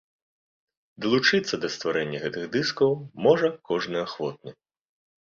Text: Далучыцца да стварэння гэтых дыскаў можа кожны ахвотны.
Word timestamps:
Далучыцца 1.05 1.55
да 1.67 1.71
стварэння 1.75 2.23
гэтых 2.25 2.43
дыскаў 2.57 2.99
можа 3.29 3.55
кожны 3.73 3.97
ахвотны. 4.09 4.61